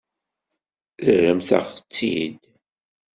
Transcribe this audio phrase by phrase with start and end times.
[1.03, 2.39] Terramt-aɣ-tt-id.